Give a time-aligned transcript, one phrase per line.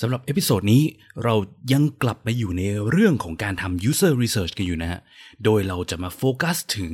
[0.00, 0.82] สำหรับ episode นี้
[1.24, 1.34] เรา
[1.72, 5.00] ยังกลับมาอยู่ในเรื่องของการทำ user research กันอยู่นะฮะ
[5.44, 6.92] โดยเราจะมาโฟกัสถึง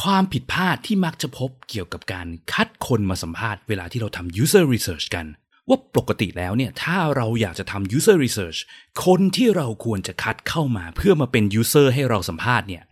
[0.00, 5.26] ความผิดพลาดที่มักจะพบเกี่ยวกับการคัดคนมาสัมภาษณ์เวลาที่เราทำ user research กัน
[5.68, 8.58] ว่าปกติแล้วเนี่ยถ้าเราอยากจะทำ user research
[9.04, 12.84] คนที่เราควรจะคัดเข้ามาเพื่อมาเป็น user ให้เราสัมภาษณ์เนี่ย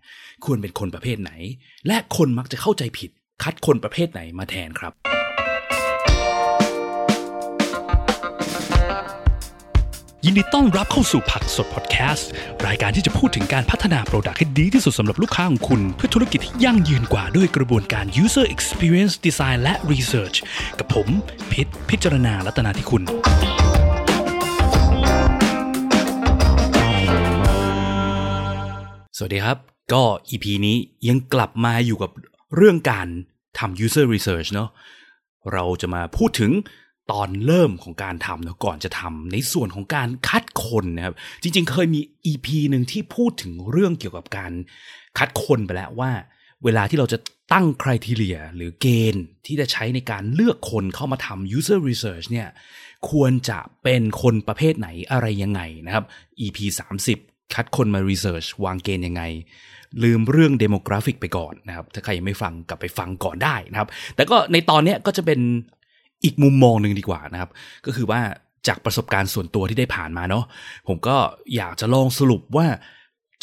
[0.45, 1.33] ควรเป็นคนประเภทไหน
[1.87, 3.11] และคนมักจะเข้าใจผิด
[3.43, 5.16] คัดคนประเภทไหนมาแทนครับ
[10.29, 12.29] ยินดีต้อนรับเข้าสู่ผักสดพอดแคสต์
[12.67, 20.37] รายการที่จะพูดถึงการพัฒนาโปรดักต์ให้ดีที่สุดสำหรับลูกค้าของคุณ เพื่อธุรกิจที่ยั่งยืนกว่าด้วยกระบวนการ user experience design และ research
[20.79, 21.09] กับผม
[21.53, 23.03] พิษพิจารณาลัตนาที่คุณ
[29.17, 29.59] สวัสดีครับ
[29.93, 30.77] ก็ EP นี้
[31.09, 32.11] ยังกลับมาอยู่กับ
[32.57, 33.07] เรื่องการ
[33.59, 34.69] ทำ user research เนาะ
[35.53, 36.53] เราจะมาพูดถึง
[37.13, 44.53] ตอนเริ่มของการทำนะก่อนจะทำในส่วนของการคัดคนนะครับ จริงๆ เคยมี EP หนึ่งที่พูดถึงเรื่องเกี่ยวกับการ
[45.19, 46.11] คัดคนไปแล้วว่า
[46.65, 47.19] เวลาที่เราจะ
[47.53, 52.49] ตั้งคุณทีเลียหรือเกณฑ์ที่จะใช้ในการเลือกคนเข้ามาทำ user research เนี่ย
[53.11, 56.05] ควรจะเป็นคนประเภทไหนอะไรยังไงนะครับ
[56.41, 56.59] EP
[57.07, 59.23] 30 คัดคนมา research วางเกณฑ์ยังไง
[60.03, 65.41] ลืมเรื่อง demographic ไปก่อนนะครับ ถ้าใครยังไม่ฟังกลับไปฟังก่อนได้นะครับ แต่ก็ในตอนเนี้ยก็จะเป็น
[66.25, 67.51] อีกมุมมองหนึ่งดีกว่านะครับ
[67.87, 68.21] ก็คือว่า
[68.69, 70.45] จากประสบการณ์ส่วนตัวที่ได้ผ่านมาเนาะ
[70.89, 71.17] ผมก็
[71.57, 72.67] อยากจะลองสรุปว่า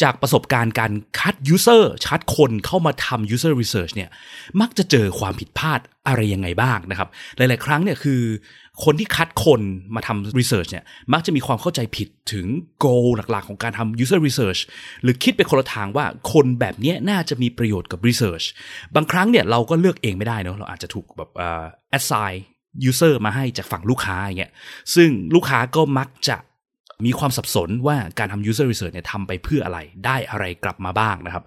[0.03, 4.09] จากประสบการณ์การคัด user คัดคนเข้ามาทำ user research เนี่ย
[4.61, 8.21] มักจะเจอความผิดพลาดอะไรยังไงบ้างนะครับ หลาย ๆ ครั้งเนี่ยคือ
[8.83, 9.61] คนที่คัดคน
[9.95, 12.45] มาทำ research เนี่ยมักจะมีความเข้าใจผิดถึง
[12.83, 14.61] goal หลัก ๆ ของการทำ user research
[15.03, 18.45] หรือคิดไปคนละทางว่าคนแบบนี้น่าจะมีประโยชน์กับ research
[18.95, 21.29] บางครั้งเนี่ยเราก็เลือกเองไม่ได้เนาะเราอาจจะถูกแบบ
[22.77, 24.51] uh, assign user มาให้จากฝั่งลูกค้าอย่างเงี้ย
[24.95, 26.37] ซึ่งลูกค้าก็มักจะ
[27.05, 31.43] มีความสับสนว่าการทำ user research เนี่ยทำไปเพื่ออะไรได้อะไรกลับมาบ้างนะครับ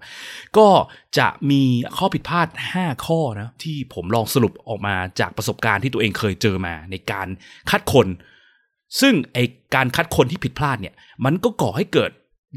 [0.57, 0.69] ก็
[1.17, 1.63] จะมี
[1.97, 7.27] ข้อผิดพลาด 5 ข้อนะที่ผมลองสรุปออกมาจากประสบการณ์ที่ตัวเองเคยเจอมาในการ
[7.69, 8.07] คัดคน
[9.01, 9.39] ซึ่งไอ
[9.75, 10.93] การคัดคนที่ผิดพลาดเนี่ย
[11.25, 12.11] มันก็ก่อให้เกิด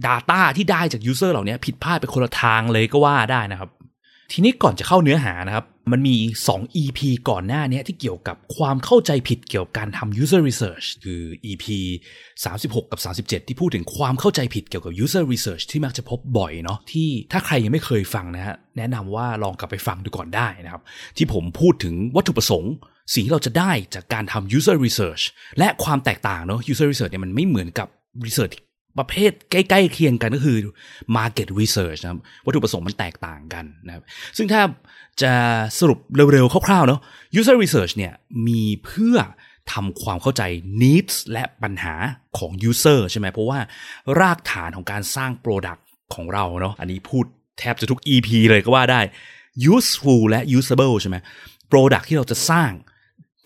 [0.06, 3.70] Data ที่ได้จาก user เหล่านี้ผิดพลาดไปคนละทางเลยก็ว่าได้นะครับ
[4.32, 6.16] ทีนี้ก่อนจะเข้าเนื้อหานะครับ มันมี
[6.50, 11.64] 2 EP ก่อนหน้านี้ที่เกี่ยวกับความเข้าใจผิดเกี่ยวกับการทำ user research คือ EP
[12.44, 20.82] 36 กับ 37 ที่พูดถึงความเข้าใจผิดเกี่ยวกับ user research ที่มักจะพบบ่อยเนาะที่ถ้าใครยังไม่เคยฟังนะฮะแนะนำว่าลองกลับไปฟังดูก่อนได้นะครับ
[21.16, 22.72] ที่ผมพูดถึงวัตถุประสงค์
[23.14, 25.22] สิ่งที่เราจะได้จากการทำ user research
[25.58, 27.88] และความแตกต่างเนาะ user research เนี่ยมันไม่เหมือนกับ
[28.26, 28.56] research
[28.98, 30.58] ประเภทใกล้ๆเคียงกันก็คือ
[31.16, 34.02] market research นะครับวัตถุประสงค์มันแตกต่างกันนะครับ
[34.36, 34.62] ซึ่งถ้า
[35.22, 35.34] จะ
[35.78, 35.98] สรุป
[36.32, 37.00] เร็วๆคร่าวๆเนาะ
[37.38, 38.12] user research เนี่ย
[38.46, 39.16] มีเพื่อ
[39.72, 40.42] ทำความเข้าใจ
[40.82, 41.94] needs และปัญหา
[42.38, 43.58] ของ user ใช่ไหมเพราะว่า
[44.20, 45.82] รากฐานของการสร้าง product
[46.14, 47.24] ของเราเนาะอันนี้พูด
[47.58, 49.00] แทบจะทุก EP เลยก็ว่าได้
[49.74, 51.16] useful และ usable ใช่ไหม
[51.70, 52.70] product ที่เราจะสร้าง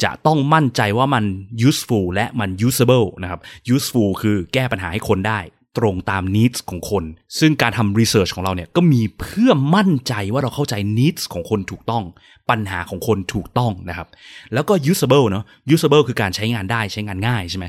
[0.04, 1.24] จะต้องมั่นใจว่ามัน
[1.68, 3.40] useful และมัน usable นะครับ
[3.74, 5.40] useful คือแก้ปัญหาให้คนได้
[5.78, 7.04] ตรงตาม needs ของคน
[7.38, 12.04] ซึ่งการทำ research ของเราเนี่ยก็มีเพื่อมั่นใจว่าเราเข้าใจ needs ของคนถูกต้อง
[12.50, 14.08] ปัญหาของคนถูกต้องนะครับ
[14.54, 17.66] แล้วก็ usable เนาะ usable คือการใช้งานได้ใช้งานง่ายใช่ไหม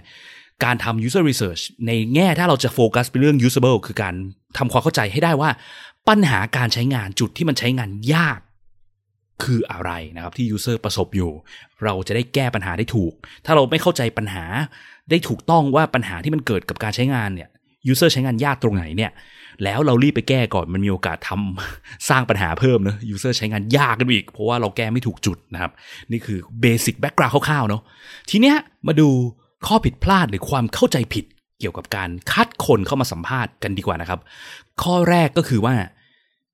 [0.64, 4.16] การทำ user research ในแง่ถ้าเราจะโฟกัสไปเรื่อง usable คือการ
[4.58, 5.50] ทำความเข้าใจให้ได้ว่า
[6.10, 8.40] ปัญหาการใช้งานจุดที่มันใช้งานยาก
[9.44, 11.32] คืออะไรนะครับที่ user ประสบอยู่
[11.84, 13.14] เราจะได้แก้ปัญหาได้ถูก
[13.46, 14.46] ถ้าเราไม่เข้าใจปัญหา
[15.10, 17.50] ได้ถูกต้องว่าปัญหาที่มันเกิดกับการใช้งานเนี่ย
[17.92, 19.12] user ใช้งานยากตรงไหนเนี่ย
[19.64, 25.72] แล้วเรารีบไปแก้ก่อนมันมีโอกาสทำสร้างปัญหาเพิ่มเนะ user ใช้งานยากกันอีก เพราะว่าเราแก้ไม่ถูกจุดนะครับ
[26.12, 27.82] นี่คือ basic background คร่าวๆเนาะ
[28.30, 28.56] ทีเนี้ย
[28.88, 29.10] มาดู
[29.68, 31.26] ข้อผิดพลาดหรือความเข้าใจผิด
[31.60, 34.20] เกี่ยวกับการคัดคนเข้ามาสัมภาษณ์กันดีกว่านะครับ
[34.84, 35.76] ข้อแรกก็คือว่า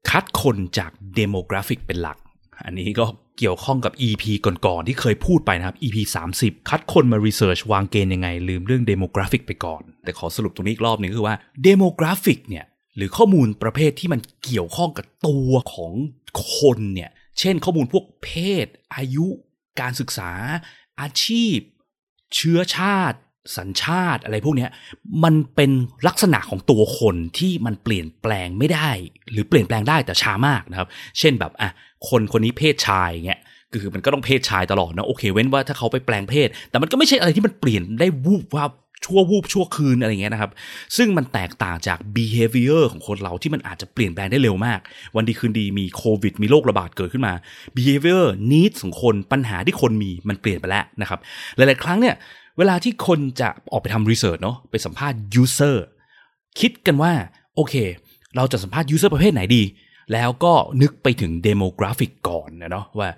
[0.09, 2.17] คัดคนจาก demographic เป็นหลัก
[2.65, 3.05] อันนี้ก็
[3.37, 5.97] เกี่ยวข้องกับ EP ก่อนๆที่เคยพูดไปนะครับ EP
[6.33, 11.37] 30 คัดคนมา research วางเกณฑ์ยังไง ลืมเรื่อง demographic ไปก่อน แต่ขอสรุปตรงนี้อีกรอบหนึงคือว่า
[11.67, 12.65] demographic เนี่ย
[12.95, 15.91] หรือข้อมูลประเภทที่มันเกี่ยวข้องกับตัวของ
[16.55, 18.29] คนเนี่ย เช่นข้อมูลพวกเพ
[18.65, 19.27] ศ อายุ
[19.81, 20.31] การศึกษา
[21.01, 21.57] อาชีพ
[22.35, 23.17] เชื้อชาติ
[23.57, 24.69] สัญชาติอะไรพวกเนี้ย
[25.23, 25.71] มันเป็น
[26.07, 28.89] ลักษณะของตัวคนที่มันเปลี่ยนแปลงไม่ได้
[29.31, 30.87] หรือเปลี่ยนแปลงได้แต่ช้ามากนะครับ
[31.19, 31.69] เช่นแบบอะ
[32.09, 33.39] คนคนนี้เพศชายเงี้ย
[33.71, 38.71] ก็คือมันก็ต้องเพศชายตลอดนะโอเค เว้นว่าถ้าเขาไปแปลงเพศ แต่มันก็ไม่ใช่อะไรที่มันเปลี่ยนได้วูบว่าบ
[39.05, 40.51] ชั่ววูบชั่วคืนอะไรเงี้ยนะครับ
[40.97, 44.79] ซึ่งมันแตกต่างจาก behavior ของคนเราที่มันอาจจะเปลี่ยนแปลงได้เร็วมาก
[45.15, 47.33] วันดีคืนดีมีโควิด มีโรคระบาดเกิดขึ้นมา
[47.75, 51.19] behavior needs ของคนปัญหาที่คนมีมันเปลี่ยนไปแล้วนะครับ
[51.55, 52.15] หลาย ๆ ครั้งเนี่ย
[52.61, 55.75] เวลาที่คนจะออกไปทำรีเสิร์ชเนาะไปสัมภาษณ์ user
[56.59, 57.13] คิดกันว่า
[57.55, 57.75] โอเค
[58.35, 59.63] เราจะสัมภาษณ์ user ประเภทไหนดี
[60.13, 63.09] แล้วก็นึกไปถึง demographic ก่อนนะเนาะว่า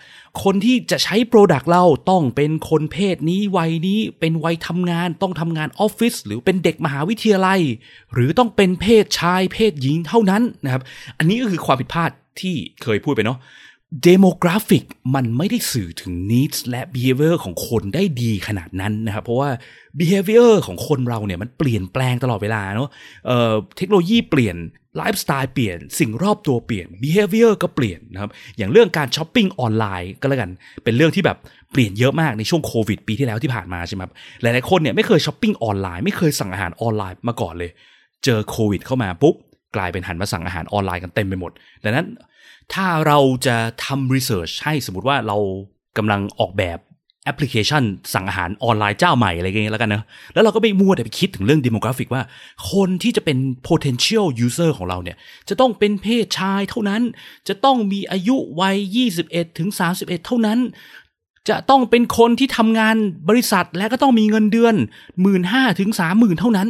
[0.44, 7.60] คนที่จะใช้ Product เราต้องเป็นคนเพศนี้วัยนี้เป็นวัยทำงานต้องทำงานออฟฟิศหรือเป็นเด็กมหาวิทยาลัย
[8.14, 10.82] หรือต้องเป็นเพศชายเพศหญิงเท่านั้นนะครับ
[11.18, 12.12] อันนี้ก็คือความผิดพลาด
[12.42, 13.38] ที่เคยพูดไปเนาะ
[14.08, 14.86] demographic
[15.16, 19.50] มันไม่ได้สื่อถึง needs และ behavior ของคนได้ดีขนาดนั้นนะครับเพราะว่า
[20.00, 22.90] behavior ของคนเราเนี่ยมันเปลี่ยนแปลงตลอดเวลาเนาะ
[23.26, 24.56] เทคโนโลยีเปลี่ยน
[24.98, 30.50] ไลฟ์สไตล์เปลี่ยนสิ่งรอบตัวเปลี่ยน behavior ก็เปลี่ยนนะครับอย่างเรื่องการช้อปปิ้งออนไลน์ก็แล้วกัน
[30.84, 31.38] เป็นเรื่องที่แบบ
[31.72, 37.72] เปลี่ยนเยอะมากในช่วงโควิดปีที่แล้วที่ผ่านมาใช่ไหมครับหลายๆคนเนี่ยไม่เคยช้อปปิ้งออนไลน์ไม่เคยสั่งอาหารออนไลน์มาก่อนเลย
[38.26, 39.36] เจอโควิดเข้ามาปุ๊บ
[39.76, 41.52] กลายเป็นหันมาสั่งอาหารออนไลน์กันเต็มไปหมด
[41.84, 42.08] ดังนั้น
[42.74, 43.56] ถ้าเราจะ
[43.86, 45.38] ทำรีเสิร์ชให้สมมติว่าเรา
[45.98, 46.80] กำลังออกแบบ
[47.26, 47.84] แอปพลิเคชัน
[48.14, 52.24] สั่งอาหารออนไลน์เจ้าใหม่อะไรเงี้ยแล้วกันเนะแล้วเราก็ไปมัวแต่ไปคิดถึงเรื่อง demographic ว่า
[52.72, 53.38] คนที่จะเป็น
[53.68, 55.18] potential user ของเราเนี่ย
[55.50, 57.02] จะต้องเป็นเพศชายเท่านั้น
[57.48, 58.78] จะต้องมีอายุวัย
[59.18, 60.60] 21ถึง31 เท่านั้น
[61.50, 62.96] จะต้องเป็นคนที่ทำงาน
[63.30, 64.76] บริษัทและก็ต้องมีเงินเดือน
[65.22, 66.68] หมื่นห้าถึงสามหมื่นเท่านั้น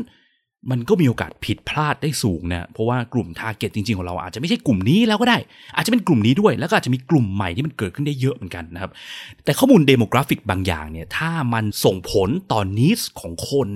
[0.71, 5.38] มันก็มีโอกาสผิดพลาดได้สูงนะเพราะว่ากลุ่ม target จริงๆ ของเราอาจจะไม่ใช่กลุ่มนี้แล้วก็ได้
[5.75, 8.92] อาจจะเป็นกลุ่มนี้ด้วย แล้วก็อาจจะมีกลุ่มใหม่ที่มันเกิดขึ้นได้เยอะเหมือนกันนะครับ
[9.45, 13.69] แต่ข้อมูล demographic บางอย่างเนี่ย ถ้ามันส่งผลต่อ needs ของคน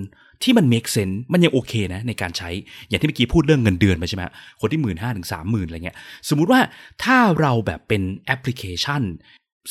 [0.44, 2.50] ที่มัน make sense มันยังโอเคนะในการใช้
[2.90, 4.24] อย่างที่เมื่อกี้พูดเรื่องเงินเดือนไปใช่ไหม
[4.62, 5.98] คนที่หมื่นห้าถึงสามหมื่นอะไรเงี้ย
[6.30, 6.62] สมมุติว่า
[7.04, 9.02] ถ้าเราแบบเป็นแอปพลิเคชัน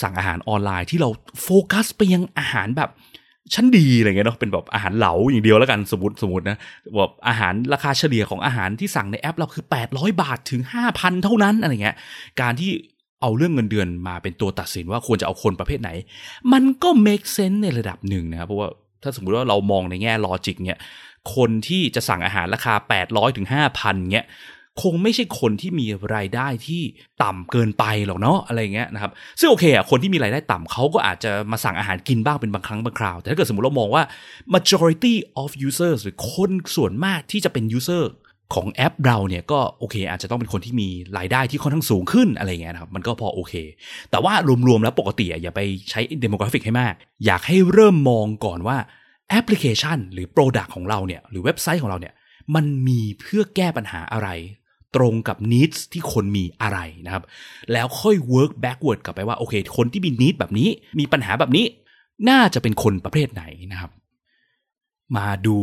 [0.03, 1.11] สั่งอาหารออนไลน์ที่เรา
[1.43, 2.91] โฟกัสไปยังอาหารแบบ
[3.55, 6.59] ชั้นดีอะไรเงี้ยเนาะเป็นแบบอาหารเหลาอย่างเดียวแล้วกันสมมติสมมตินะ
[6.97, 10.63] แบบอาหารราคาเฉลี่ยของอาหารที่สั่งในแอปเราคือ 800 บาทถึง
[10.93, 11.97] 5,000 เท่านั้นอะไรเงี้ย
[12.41, 12.71] การที่
[13.23, 15.91] เอาเรื่องเงินเดือนมาเป็นตัวตัดสินว่าควรจะเอาคนประเภทไหน
[16.53, 18.69] มันก็ make sense ในระดับหนึ่งนะครับเพราะว่า
[19.03, 20.79] ถ้าสมมุติว่าเรามองในแง่ logic เนี่ย
[21.35, 22.75] คนที่จะสั่งอาหารราคา
[23.07, 23.47] 800ถึง
[23.79, 24.27] 5,000เงี้ย
[24.83, 26.83] คงไม่ใช่คนที่มีรายได้ที่
[27.23, 34.03] ต่ำเกินไปหรอกเนาะอะไรเงี้ยนะครับซึ่งโอเคอะคนที่มีรายได้ต่ำเขาก็อาจจะมาสั่งอาหารกินบ้างเป็นบางครั้งบางคราว แต่ถ้าเกิดสมมติเรามองว่า
[34.55, 38.05] majority of users หรือคนส่วนมากที่จะเป็น user
[38.55, 40.89] ของแอปเราเนี่ยก็โอเค อาจจะต้องเป็นคนที่มี
[41.19, 43.55] รายได้ที่ค่อนข้างสูงขึ้นอะไรเงี้ยนะครับมันก็พอโอเค
[44.11, 44.33] แต่ว่า
[44.69, 46.95] รวมๆแล้วปกติอย่าไปใช้ demographic ให้มาก
[47.27, 48.77] อยากให้เริ่มมองก่อนว่า
[49.31, 52.15] แอปพลิเคชัน หรือ Product ของเราเนี่ยหรือเว็บไซต์ของเราเนี่ย
[52.55, 54.29] มันมีเพื่อแก้ปัญหาอะไร
[54.97, 57.25] ตรงกับ needs ที่คนมีอะไรนะครับ
[57.73, 61.67] แล้วค่อย work backward กลับไปว่าโอเค คนที่มี need แบบนี้ มีปัญหาแบบนี้
[62.29, 63.91] น่าจะเป็นคนประเภทไหนนะครับ
[65.17, 65.57] มาดู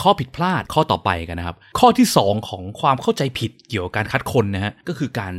[0.00, 5.34] ข้อผิดพลาดข้อต่อไปกันนะครับ ข้อที่ 2 ของความเข้าใจผิดเกี่ยวกับการคัดคนนะฮะก็คือการ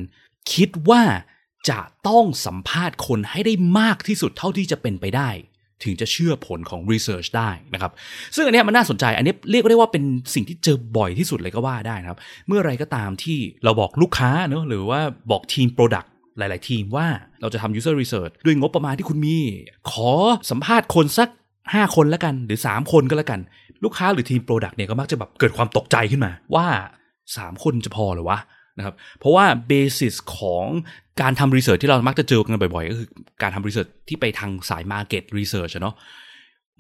[0.54, 1.02] คิดว่า
[1.70, 5.30] จะต้องสัมภาษณ์คนให้ได้มากที่สุดเท่าที่จะเป็นไปได้
[5.84, 7.92] ถึงจะเชื่อผลของ research ได้นะครับ
[8.36, 10.04] ซึ่งอันนี้มันน่าสนใจ อันนี้เรียกได้ว่าเป็น
[10.36, 15.00] สิ่งที่เจอบ่อยที่สุดเลยก็ว่าได้นะครับ เมื่อไรก็ตามที่เราบอกลูกค้าเนอะหรือว่า
[15.32, 16.08] บอกทีม Product
[16.38, 17.08] หลาย ๆ ทีมว่า
[17.42, 19.38] เราจะทำ user research ด้วยงบประมาณที่คุณมี
[19.92, 20.12] ขอ
[20.50, 21.30] สัมภาษณ์คนสัก
[21.62, 23.40] 5 คนแล้วกัน หรือ 3 คนก็แล้วกัน
[23.84, 26.68] ลูกค้าหรือทีม Product เนี่ยก็มักจะแบบเกิดความตกใจขึ้นมาว่า
[27.18, 28.40] 3 คนจะพอหรือวะ
[28.78, 30.66] นะครับเพราะว่าเบสิสของ
[31.22, 33.10] การทำรีเสิร์ชที่เรามักจะเจอกันบ่อยๆ ก็คือ
[33.42, 35.96] การทำ research ที่ไปทางสาย market research เนาะ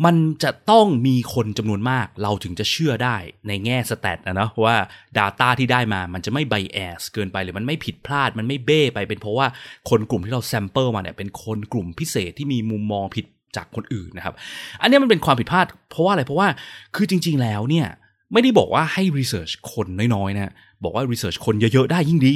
[0.06, 3.18] มันจะต้องมีคนจำนวนมากเราถึงจะเชื่อได้
[3.48, 4.75] ในแง่ stat นะเนาะว่า
[5.18, 9.48] Data ที่ได้มามันจะไม่ bias เกินไปหรือมันไม่ผิดพลาดมันไม่เบ้ไปเป็นเพราะว่า
[9.89, 13.25] คนกลุ่มที่เรา sample มาเนี่ยเป็นคนกลุ่มพิเศษที่มีมุมมองผิด
[13.56, 14.36] จากคนอื่นนะครับ
[14.82, 16.48] อันนี้มันเป็นความผิดพลาดเพราะว่าอะไรเพราะว่า
[16.96, 17.88] คือจริง ๆแล้วเนี่ย
[18.32, 20.53] ไม่ได้บอกว่าให้ research คนน้อยๆนะ
[20.84, 22.36] บอกว่า research คนเยอะๆได้ยิ่งดี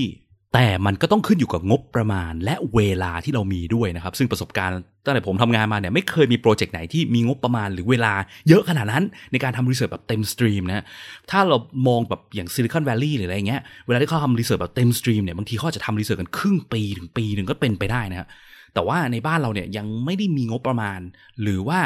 [0.54, 4.76] แต่มันก็ต้องขึ้นอยู่กับงบประมาณและเวลาที่เรามีด้วยนะครับ ซึ่งประสบการณ์
[5.06, 8.14] ตั้งแต่ผมทำงานมาเนี่ยไม่เคยมี project ไหนที่มีงบประมาณหรือเวลา
[8.48, 10.84] เยอะขนาดนั้น ในการทำ research แบบเต็ม steam นะ
[11.32, 18.28] ถ้าเรามองแบบอย่าง Silicon Valley หรืออะไรเงี้ยเวลาที่เขาทำ research แบบเต็ม steam เนี่ยบางทีเขาจะทำ research กันครึ่งปีถึงปีหนึ่งก็เป็นไปได้นะ
[18.74, 21.00] แต่ว่าในบ้านเราเนี่ยยังไม่ได้มีงบประมาณ
[21.42, 21.80] หรือว่า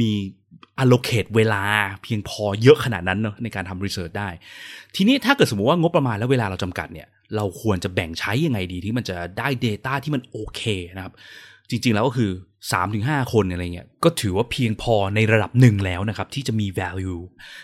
[0.00, 0.12] มี
[0.82, 1.62] allocate เวลา
[2.02, 4.28] เพียงพอเยอะขนาดนั้นเนอะในการทำ research ได้
[4.96, 10.62] ทีนี้ถ้าเกิดสมมติว่างบประมาณและเวลาเราจำกัดเนี่ย เราควรจะแบ่งใช้ยังไงดีที่มันจะได้ Data ที่มันโอเค
[10.96, 11.14] นะครับ
[11.70, 12.30] จริงๆแล้วก็คือ
[12.82, 17.22] 3-5 คนอะไรเงี้ยก็ถือว่าเพียงพอในระดับหนึ่งแล้วนะครับ ที่จะมี value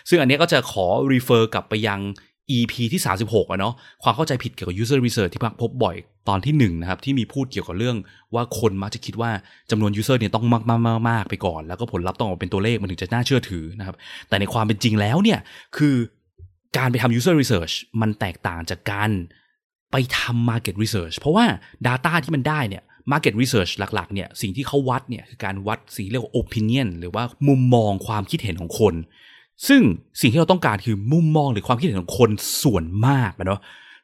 [0.09, 1.99] ซึ่งอันนี้ก็จะขอ refer กลับไปยัง
[2.49, 5.95] EP ที่ 36อะเนาะความเข้าใจผิดเกี่ยวกับ user research ที่พักพบบ่อย
[6.29, 7.97] ตอนที่1นนะครับที่มีพูดเกี่ยวกับเรื่อง
[8.35, 9.31] ว่าคนมักจะคิดว่า
[9.71, 13.95] จำนวน user เนี่ยต้องมากมากมากไปก่อน แล้วก็ผลลัพธ์ต้องออกเป็นตัวเลขมันถึงจะน่าเชื่อถือนะครับ
[14.29, 15.39] แต่ในความเป็นจริงแล้วเนี่ย
[15.77, 15.95] คือ
[16.77, 19.09] การไปทำ user research มันแตกต่างจากการ
[19.91, 21.45] ไปทำ market research เพราะว่า
[21.87, 28.95] Data ที่มันได้เนี่ย market research หลักๆเนี่ยสิ่งที่เขาวัดเนี่ยคือการวัดสิ่งเรียกว่า opinion หรือว่ามุมมองความคิดเห็นของคน
[29.67, 29.81] ซึ่ง
[30.21, 32.29] สิ่งที่เราต้องการคือมุมมองหรือความคิดเห็นของคน
[32.63, 33.61] ส่วนมากนะเนาะ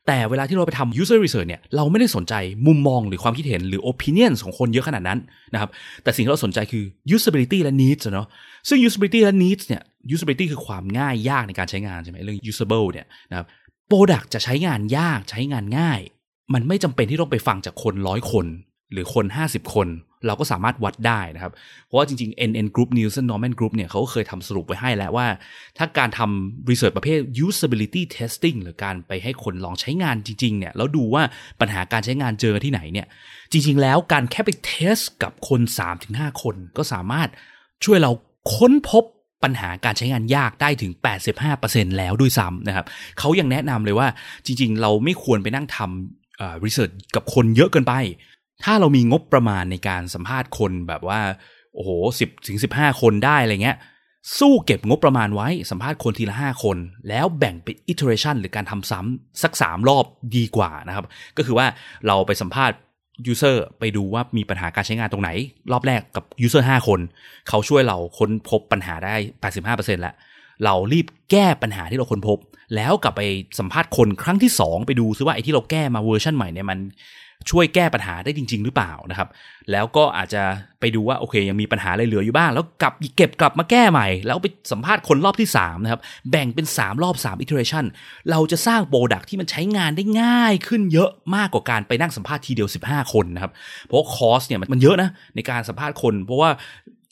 [0.08, 2.34] แต่เวลาที่เราไปทำ user research เนี่ยเราไม่ได้สนใจ
[2.68, 5.20] มุมมองหรือความคิดเห็นหรือ opinion ของคนเยอะขนาดนั้น
[5.54, 5.70] นะครับ
[6.04, 6.84] แต่สิ่งที่เราสนใจคือ
[7.16, 8.28] usability และ needs เนาะ
[8.68, 9.82] ซึ่ง usability และ needs เนี่ย
[10.16, 13.46] usability คือความง่ายยากในการใช้งานใช่ไหมเรื่อง usable เนี่ยนะครับ
[13.92, 16.02] product จะใช้งานยากใช้งานง่าย
[16.54, 18.46] มันไม่จำเป็นที่ต้องไปฟังจากคนร้อยคน
[18.92, 19.90] หรือคน 50 คน
[20.28, 21.54] เราก็สามารถวัดได้นะครับ
[21.86, 25.28] เพราะว่าจริงๆ NN Group Nielsen Norman Group เนี่ยเขาก็เคยทำสรุปไว้ให้แล้วว่า
[25.78, 31.24] ถ้าการทำ research ประเภท usability testing หรือการไปให้คนลองใช้งานจริงๆเนี่ยแล้วดูว่า
[31.62, 33.08] ปัญหาการใช้งานเจอที่ไหนเนี่ย
[33.52, 35.62] จริง ๆ แล้วการแค่ไปเทสกับคน
[36.02, 37.30] 3-5 คน ก็สามารถ
[37.86, 38.12] ช่วยเรา
[38.56, 39.04] ค้นพบ
[39.44, 40.92] ปัญหาการใช้งานยากได้ถึง
[41.46, 42.86] 85%แล้วด้วยซ้ำนะครับ
[43.20, 44.08] เขายังแนะนำเลยว่า
[44.46, 47.94] จริง ๆ เราไม่ควรไปนั่งทำรีเสิร์ชกับคนเยอะเกินไป
[48.64, 51.20] ถ้าเรามีงบประมาณในการสัมภาษณ์คนแบบว่า
[51.76, 53.78] โอ้โหสิบถึงสิบห้าคนได้อะไรเงี้ย
[54.40, 56.78] สู้เก็บงบประมาณไว้สัมภาษณ์คนทีละห้าคน
[57.10, 61.06] แล้วแบ่งเป็น iteration หรือการทำซ้ำสักสามรอบดีกว่านะครับ
[61.38, 61.68] ก็คือว่า
[62.08, 62.78] เราไปสัมภาษณ์
[63.32, 65.30] user ไปดูว่ามีปัญหาการใช้งานตรงไหน
[65.72, 67.00] รอบแรกกับ user 5 คน
[67.50, 69.16] เขาช่วยเราค้นพบปัญหาได้
[69.54, 70.16] 85%แล้ว
[70.64, 72.38] เรารีบแก้ปัญหาที่เราค้นพบ
[72.76, 73.22] แล้วกลับไป
[73.60, 76.80] สัมภาษณ์คนครั้งที่ 2 ไปดูซิว่าไอ้ที่เราแก้มาเวอร์ชันใหม่เนี่ยมัน
[77.52, 79.28] ช่วยแก้ปัญหาได้จริง ๆ หรือเปล่านะครับ
[79.72, 80.44] แล้วก็อาจจะ
[80.80, 86.02] ไปดูว่าโอเค ยังมีปัญหาอะไรเหลืออยู่บ้าง แล้วกลับเก็บกลับมาแก้ใหม่ แล้วไปสัมภาษณ์คนรอบที่3นะครับ
[86.32, 87.86] แบ่งเป็น 3 รอบ 3 iteration
[88.32, 93.52] เราจะสร้างโปรดักที่มันใช้งานได้ง่ายขึ้นเยอะมากกว่าการไปนั่งสัมภาษณ์ทีเดียว 15 คนนะครับ
[93.86, 96.50] เพราะคอสเนี่ยมันเยอะนะในการสัมภาษณ์คน เพราะว่า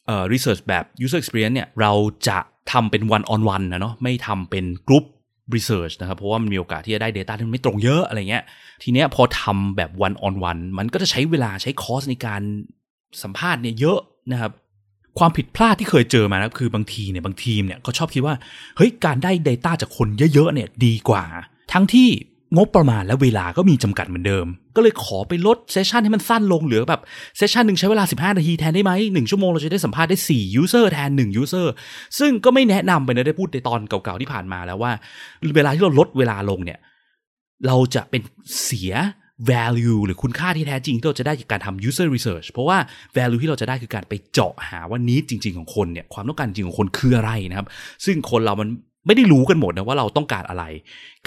[0.08, 1.92] เอ่อ research แบบ user experience เนี่ยเรา
[2.28, 2.38] จะ
[2.72, 5.06] ทำเป็น one on one นะเนาะไม่ทำเป็นกรุ๊ป
[5.54, 8.44] research นะครับ เพราะว่ามันมีโอกาสที่จะได้ Data ที่มันไม่ตรงเยอะอะไรเงี้ย
[8.84, 12.42] ทีเนี้ยพอทำแบบ one on one มันก็จะใช้เวลาใช้คอสในการ
[13.24, 14.00] สัมภาษณ์เนี่ยเยอะ
[14.32, 14.52] นะครับ
[15.20, 18.36] ความผิดพลาดที่เคยเจอมานะคือบางทีเนี่ยบางทีมเนี่ยก็ชอบคิดว่า
[18.78, 21.24] เฮ้ย การได้ Data จากคนเยอะๆเนี่ยดีกว่า
[21.74, 22.10] ทั้งที่
[22.56, 27.02] งบประมาณและเวลาก็มีจำกัดเหมือนเดิม ก็เลยขอไปลดเซสชันให้มันสั้นลงเหลือแบบ
[27.38, 31.68] เซสชันหนึ่งใช้เวลา 15 นาทีแทนได้ไหมหนึ่งชั่วโมงเราจะได้สัมภาษณ์ได้ 4 user แทน 1 user
[32.20, 34.92] ซึ่งก็ไม่แนะนำไปนะได้พูดในตอนเก่าๆที่ผ่านมาแล้วว่า
[35.56, 36.80] เวลาที่เราลดเวลาลงเนี่ย
[37.68, 38.22] เราจะเป็น
[38.64, 38.94] เสีย
[39.52, 42.78] value หรือคุณค่าที่แท้จริงที่เราจะได้จากการทำ user research เพราะว่า
[43.16, 47.68] value ที่เราจะได้คือการไปเจาะหาว่า need จริง ๆของคนเนี่ยความต้องการจริงของคนคืออะไรนะครับ
[48.06, 48.70] ซึ่งคนเรามัน
[49.06, 50.64] ไม่ได้รู้กันหมดนะว่าเราต้องการอะไร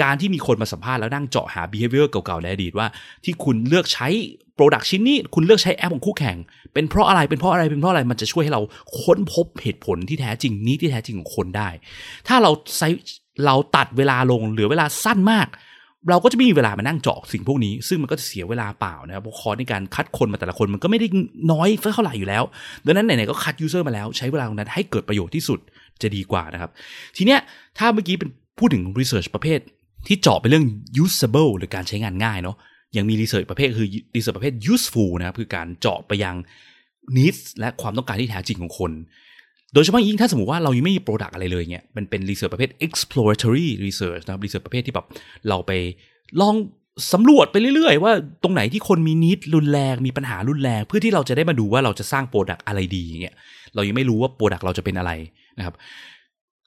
[0.02, 2.86] การที่มีคนมาสัมภาษณ์แล้วนั่งเจาะหา behavior เก่าๆในอดีตว่า
[3.24, 4.08] ที่คุณเลือกใช้
[4.56, 6.36] product ชิ้นนี้ คุณเลือกใช้แอปของคู่แข่ง
[6.74, 8.62] เป็นเพราะอะไรเป็นเพราะอะไรเป็นเพราะอะไรมันจะช่วยให้เรา
[9.02, 11.68] ค้นพบเหตุผลที่แท้จริงนี้ที่แท้จริงของคนได้
[12.28, 12.88] ถ้าเราใช้
[13.46, 15.48] เราตัดเวลาลงเหลือเวลาสั้นมาก
[16.08, 21.06] เราก็จะไม่มีเวลามานั่งเจาะสิ่งพวกนี้ ซึ่งมันก็จะเสียเวลาเปล่านะครับเพราะคอร์สในการคัดคนมาแต่ละคนมันก็ไม่ได้
[21.52, 22.42] น้อยเท่าไหร่อยู่แล้ว
[22.86, 25.58] ดังนั้นไหนๆก็คัด user มาแล้ว ใช้เวลาตรงนั้นให้เกิดประโยชน์ที่สุด
[26.02, 26.70] จะดีกว่านะครับ
[27.16, 27.40] ทีเนี้ย
[27.78, 29.58] ถ้าเมื่อกี้เป็นพูดถึง research ประเภท
[30.06, 30.64] ที่เจาะไปเรื่อง
[31.02, 32.56] usable หรือการใช้งานง่ายเนาะ
[32.96, 36.36] ยังมี research ประเภทคือ research ประเภท useful นะครับคือการเจาะไปยัง
[37.16, 38.92] needs และความต้องการที่แท้จริงของคน
[39.74, 45.06] โดยเฉพาะยิ่งถ้าสมมติว่าเรายังไม่มี product อะไรเลยเนี่ยมันเป็น research ประเภท exploratory research นะครับ research ประเภทที่แบบ
[45.48, 45.72] เราไป
[46.40, 46.54] ลอง
[47.12, 53.34] สำรวจไปเรื่อยๆ ว่าตรงไหนที่คนมี needs รุนแรงมีปัญหารุนแรง เพื่อที่เราจะได้มาดูว่าเราจะสร้าง product อะไรดีอย่างเงี้ย
[53.74, 55.12] เรายังไม่รู้ว่า product เราจะเป็นอะไร
[55.58, 55.74] นะครับ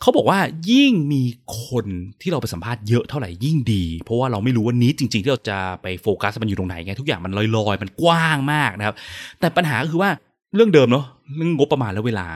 [0.01, 0.39] เขาบอกว่า
[0.71, 1.23] ยิ่งมี
[1.65, 1.85] คน
[2.21, 8.95] ที่เราไปสัมภาษณ์เยอะเท่าไหร่ยิ่งดี เพราะว่าเราไม่รู้ว่านี้จริง ๆ ที่เราจะไปโฟกัสมันอยู่ตรงไหนไงทุกอย่างมันลอยๆ มันกว้างมากนะครับ
[9.39, 10.09] แต่ปัญหาคือว่า
[10.55, 11.05] เรื่องเดิมเนาะ
[11.35, 12.27] เรื่องงบประมาณและเวลา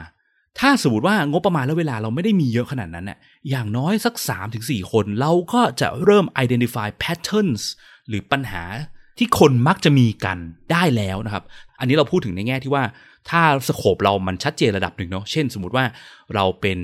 [0.60, 3.18] ถ้าสมมติว่างบประมาณและเวลาเราไม่ได้มีเยอะขนาดนั้นเนี่ย
[3.50, 4.14] อย่างน้อยสัก
[4.52, 7.62] 3-4 คน เราก็จะเริ่ม identify patterns
[8.08, 8.62] หรือปัญหา
[9.18, 10.38] ที่คนมักจะมีกัน
[10.72, 11.44] ได้แล้วนะครับ
[11.80, 12.84] อันนี้เราพูดถึงในแง่ที่ว่า
[13.30, 15.84] ถ้าสโคปเรามันชัดเจนระดับหนึ่งเนาะ เช่นสมมติว่า
[16.34, 16.78] เราเป็น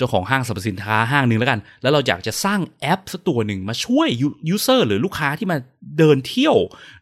[0.00, 4.08] จ้าของห้างสรรพสินค้าห้างหนึ่งแล้วกัน แล้วเราอยากจะสร้างแอปสักตัวหนึ่งมาช่วย
[4.48, 5.56] ยูเซอร์หรือลูกค้าที่มา
[5.98, 6.56] เดินเที่ยว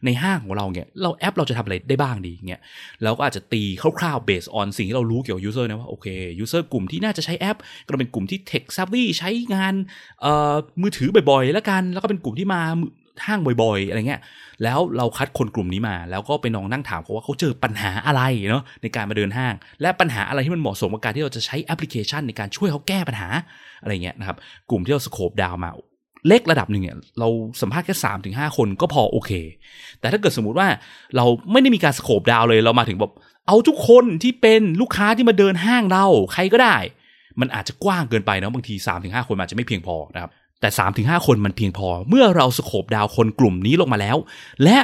[0.05, 2.61] ในห้างของเราเนี่ยเราแอปเราจะทำอะไรได้บ้างดีเงี้ย
[3.03, 3.63] เราก็อาจจะตี
[3.99, 6.07] คร่าวๆ based on สิ่งที่เรารู้เกี่ยวกับ user นะว่าโอเค
[6.39, 9.73] user กลุ่มที่น่าจะใช้แอป ก็เป็นกลุ่มที่ tech savvy ใช้งาน
[10.81, 12.61] มือถือบ่อยๆแล้วกัน แล้วก็เป็นกลุ่มที่มา
[13.25, 14.21] ห้างบ่อยๆ อะไรเงี้ย
[14.63, 23.27] แล้วเราคัดคนกลุ่มนี้มา แล้วก็ไปลองนั่งถามเขาว่าเขาเจอปัญหาอะไรเนาะในการมาเดินห้าง และปัญหาอะไรที่มันเหมาะสมกับการที่เราจะใช้แอปพลิเคชันในการช่วยเขาแก้ปัญหา
[23.81, 24.37] อะไรเงี้ยนะครับ
[24.69, 25.71] กลุ่มที่เราสโคปดาวมา
[26.27, 27.27] เล็กระดับหนึ่งเนี่ยเรา
[27.61, 29.31] สัมภาษณ์แค่สามถึงห้าคนก็พอโอเค
[29.99, 30.67] แต่ถ้าเกิดสมมุติว่า
[31.15, 33.11] เราไม่ได้มีการสโคปดาวเลยเรามาถึงแบบ
[33.47, 36.77] เอาทุกคนที่เป็นลูกค้าที่มาเดินห้างเราใครก็ได้
[37.39, 44.17] มันอาจจะกว้างเกินไปนะบางที3าถึงหคนอาจจะไม่เพียงพอนะครับ แต่ 3-5 คนมันเพียงพอ เมื่อเราสโคบดาวคนกลุ่มนี้ลงมาแล้ว
[44.63, 44.77] และ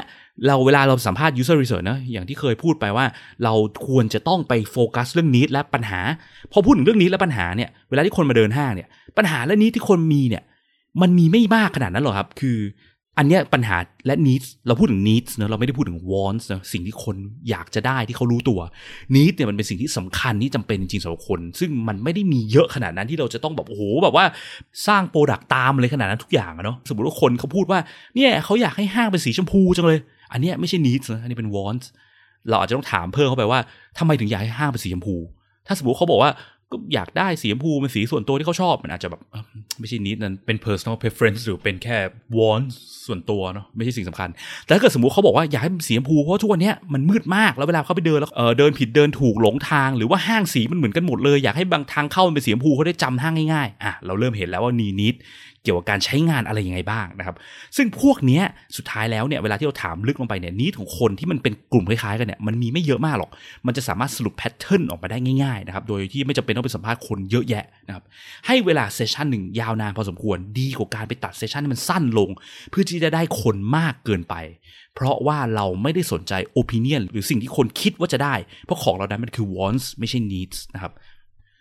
[0.45, 3.05] เราเวลาเราสัมภาษณ์ user research นะอย่างที่เคยพูดไปว่า
[3.43, 3.53] เรา
[3.87, 5.99] ควรจะต้องไปโฟกัสเรื่องนี้และปัญหา
[6.51, 10.43] พอพูดถึงเรื่องนี้และปัญหาเนี่ยเวลาที่คนมาเดินห้างเนี่ยปัญหาและนี้ที่คนมีเนี่ย
[11.01, 12.57] มันมีไม่มากขนาดนั้นหรอกครับ คือ
[13.17, 17.15] อันเนี้ยปัญหาและ needs เราพูดถึง needs เนะเราไม่ได้พูดถึง wants นะสิ่งที่คน
[17.49, 18.59] อยากจะได้ที่เขารู้ตัว
[19.15, 24.25] needs เนี่ยมันเป็นสิ่งที่สำคัญที่จำเป็นจริงๆสำหรับคน ซึ่งมันไม่ได้มีเยอะขนาดนั้นที่เราจะต้องแบบโอ้โหแบบว่า
[24.87, 27.79] สร้าง product ตามเลยขนาดนั้นทุกอย่างอะเนาะสมมติว่าคนเขาพูดว่า
[28.15, 29.99] เนี่ยเขาอยากให้ห้างเป็นสีชมพูจังเลย
[30.31, 31.85] อันเนี้ยไม่ใช่ needs นะอันนี้เป็น wants
[32.49, 33.59] เราอาจจะต้องถามเพิ่มเข้าไปว่า
[33.97, 35.15] ทำไมถึงอยากให้ห้างเป็นสีชมพู
[35.67, 36.31] ถ้าสมมติเขาบอกว่า
[36.71, 39.21] ก็อยากได้สีชมพูเป็นสีส่วนตัวที่เขาชอบ มันอาจจะแบบ
[39.79, 41.97] ไม่ใช่นิดนั้นเป็น personal preference หรือเป็นแค่
[42.37, 42.65] want
[43.05, 44.29] ส่วนตัวเนาะไม่ใช่สิ่งสำคัญ
[44.63, 55.15] แต่ถ้าเกิดสมมติเขาบอกว่าอยากให้เป็นสีชมพูเพราะทุกวันนี้มันมืดมากแล้วเวลาเขาไปเดินแล้วเออเดินผิดเดินถูกหลงทางหรือว่าห้างสีมันเหมือนกันหมดเลยอยากให้บางทางเข้ามันเป็นสีชมพูเขาได้จำห้างง่ายๆอะเราเริ่มเห็นแล้วว่านีนิด
[55.67, 57.35] กี่ยวกับการใช้งานอะไรยังไงบ้างนะครับ
[57.77, 58.43] ซึ่งพวกเนี้ย
[58.77, 63.29] สุดท้ายแล้วเนี่ยเวลาที่เราถามลึกลงไปเนี่ย needs ของคนที่มันเป็นกลุ่มคล้ายๆกันเนี่ยมันมีไม่เยอะมากหรอก
[63.65, 68.03] มันจะสามารถสรุป pattern ออกมาได้ง่ายๆนะครับโดยที่ไม่จำเป็นต้องไปสัมภาษณ์คนเยอะแยะนะครับ
[68.47, 72.29] ให้เวลา session หนึ่งยาวนานพอสมควรดีกว่าการไปตัด session ให้มันสั้นลง
[72.69, 74.35] เพื่อที่จะได้คนมากเกินไป
[74.95, 80.93] เพราะว่าเราไม่ได้สนใจ opinion หรือสิ่งที่คนคิดว่าจะได้ เพราะของเหล่านั้นมันคือ wants ไม่ใช่ needs นะครับ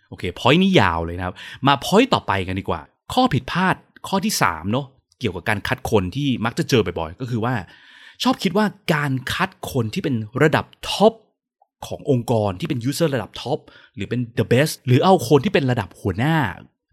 [0.09, 1.35] โอเค point นี้ยาวเลยนะครับ
[1.67, 2.81] มา point ต่อไปกันดีกว่า
[3.13, 3.75] ข้อผิดพลาด
[4.07, 4.85] ข้อที่3เนาะ
[5.19, 7.55] เกี่ยวกับการคัดคนที่มักจะเจอบ่อยๆ ก็คือว่า
[8.23, 11.13] ชอบคิดว่าการคัดคนที่เป็นระดับ top
[11.87, 13.59] ขององค์กรที่เป็น user ระดับ top
[13.95, 16.35] หรือเป็น the best หรือเอาคนที่เป็นระดับหัวหน้า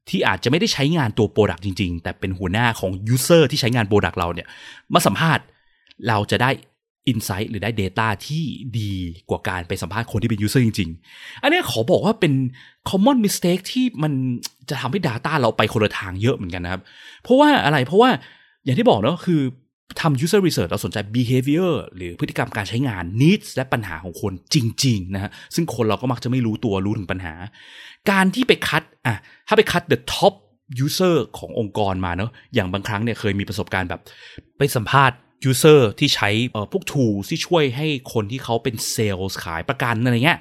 [0.09, 4.49] ที่อาจจะไม่ได้ใช้งานตัว product จริง ๆ แต่เป็นหัวหน้าของ user ที่ใช้งาน product เราเนี่ย
[4.95, 5.45] มาสัมภาษณ์
[6.09, 6.51] เราจะได้
[7.13, 8.43] Insight หรือได้ Data ที่
[8.79, 8.93] ดี
[9.31, 12.33] กว่าการไปสัมภาษณ์คนที่เป็น User จริง ๆ อันนี้ขอบอกว่าเป็น
[12.91, 14.13] common mistake ที่มัน
[14.71, 16.83] จะทำให้ Data เราไปคนละทางเยอะเหมือนกันนะครับ
[17.23, 18.11] เพราะว่าอะไรเพราะว่า
[18.65, 19.41] อย่างที่บอกเนาะคือ
[20.01, 27.35] ทำ user research เราสนใจ behavior หรือพฤติกรรมการใช้งาน needs และปัญหาของคนจริง ๆ นะฮะ ซึ่งคนเราก็มักจะไม่รู้ตัวรู้ถึงปัญหา
[28.11, 29.17] การที่ไปคัดอะ
[29.49, 30.35] ถ้าไปคัด the top
[30.85, 34.01] user ขององค์กรมาเนาะอย่างบางครั้งเนี่ยเคยมีประสบการณ์แบบ
[34.59, 35.17] ไปสัมภาษณ์
[35.51, 36.31] user ที่ใช้
[36.73, 40.39] พวก tool ที่ช่วยให้คนที่เขาเป็นเซลล์ขายประกันอะไรเงี้ย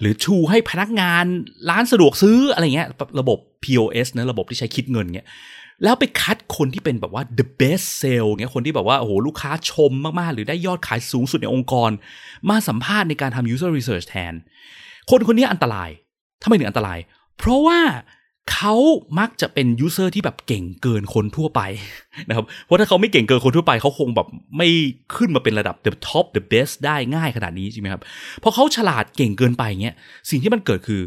[0.00, 1.24] หรือชูให้พนักงาน
[1.70, 2.88] ร้านสะดวกซื้ออะไรเงี้ย
[3.20, 5.28] ระบบ POS นะระบบที่ใช้คิดเงินเงี้ย
[5.84, 11.90] แล้วไปคัดคนที่เป็นแบบว่า the best sale เงี้ยคนที่แบบว่าโอ้โหลูกค้าชมมากๆ หรือได้ยอดขายสูงสุดในองค์กร
[12.50, 14.34] มาสัมภาษณ์ในการทำ user research แทน
[15.10, 15.90] คนคนนี้อันตราย
[16.42, 16.98] ทำไมถึงอันตราย
[17.38, 17.80] เพราะว่า
[18.52, 18.74] เขา
[19.18, 21.60] มักจะเป็นยูเซอร์ที่แบบเก่งเกินคนทั่วไป
[22.28, 24.68] นะครับ เพราะถ้าเขาไม่เก่งเกินคนทั่วไป เขาคงแบบไม่
[25.16, 28.02] ขึ้นมาเป็นระดับ the top the best ได้ง่ายขนาดนี้ใช่ไหมครับ
[28.42, 29.96] พอเขาฉลาดเก่งเกินไปเงี้ย
[30.30, 31.02] สิ่งที่มันเกิดคือ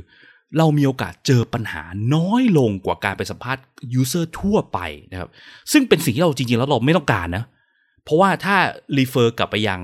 [0.57, 1.83] เรามีโอกาสเจอปัญหา
[2.15, 4.79] น้อยลงกว่าการไปสัมภาษณ์ยูเซอร์ทั่วไป
[5.11, 5.29] นะครับ
[5.71, 7.43] ซึ่งเป็นสิ่งที่เราจริงๆ แล้วเราไม่ต้องการนะ
[8.03, 8.55] เพราะว่าถ้า
[8.97, 9.79] refer กลับไปยัง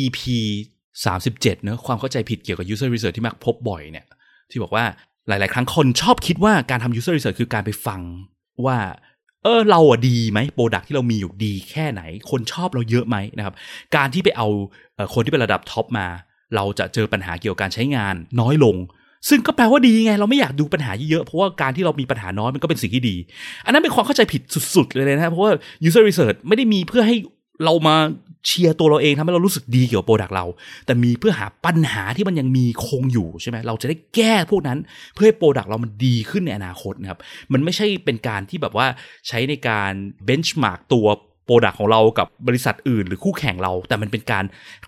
[0.00, 0.18] EP
[0.76, 4.06] 37เนะความเข้าใจผิดเกี่ยวกับ user research ที่มักพบบ่อยเนี่ย
[4.50, 4.84] ที่บอกว่า
[5.28, 8.00] หลาย ๆ ครั้งคนชอบคิดว่าการทำ user research คือการไปฟัง
[8.66, 8.78] ว่า
[9.42, 13.54] เออเราอะดีไหม product ที่เรามีอยู่ดีแค่ไหน คนชอบเราเยอะไหมนะครับ
[13.96, 14.48] การที่ไปเอา
[15.14, 16.06] คนที่เป็นระดับ top มา
[16.56, 18.76] เราจะเจอปัญหาเกี่ยวกับการใช้งานน้อยลง
[19.28, 23.16] ซึ่งก็แปลว่าดีไง เราไม่อยากดูปัญหาเยอะเพราะว่าการที่เรามีปัญหาน้อยมันก็เป็นสิ่งที่ดี
[23.64, 24.42] อันนั้นเป็นความเข้าใจผิด
[24.76, 25.52] สุด ๆ เลยนะเพราะว่า
[25.86, 27.16] user research ไม่ได้มีเพื่อให้
[27.64, 27.96] เรามา
[28.46, 30.46] เชียร์ตัวเราเองทำให้เรารู้สึกดีเกี่ยวกับ product เรา
[30.86, 34.78] แต่มีเพื่อหาปัญหาที่มันยังมีคงอยู่ใช่ไหมเราจะได้แก้พวกนั้น
[35.14, 37.18] เพื่อให้ product เรามันดีขึ้นในอนาคตนะครับ
[37.52, 38.86] มันไม่ใช่เป็นการที่แบบว่า
[39.28, 39.92] ใช้ในการ
[40.24, 41.06] benchmark ตัว
[41.44, 44.44] product ของเรากับบริษัทอื่น หรือคู่แข่งเรา แต่มันเป็นการ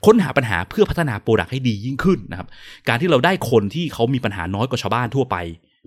[0.07, 2.49] ค้นหาปัญหาเพื่อพัฒนา product ให้ดียิ่งขึ้นนะครับ
[2.89, 5.37] การที่เราได้คนที่เขามีปัญหาน้อยกว่าชาวบ้านทั่วไป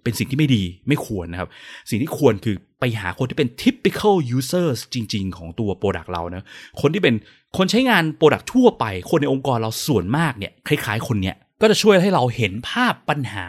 [0.03, 1.49] เป็นสิ่งที่ไม่ดีไม่ควรนะครับ
[1.89, 6.43] สิ่งที่ควรคือไปหาคนที่เป็น typical users จริง ๆ ของตัว product เรานะ
[6.81, 7.15] คนที่เป็น
[7.57, 13.45] คนใช้งาน product ทั่วไป คนในองค์กรเราส่วนมากเนี่ยคล้ายๆ คนเนี้ยก็จะช่วยให้เราเห็นภาพปัญหา